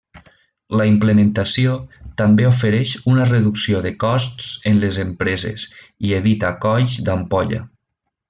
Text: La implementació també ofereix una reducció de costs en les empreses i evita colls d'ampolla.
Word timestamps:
La 0.79 0.85
implementació 0.91 1.73
també 2.21 2.47
ofereix 2.51 2.93
una 3.13 3.27
reducció 3.33 3.83
de 3.85 3.93
costs 4.05 4.49
en 4.73 4.81
les 4.85 4.99
empreses 5.05 5.67
i 6.09 6.15
evita 6.23 6.53
colls 6.65 6.97
d'ampolla. 7.11 7.61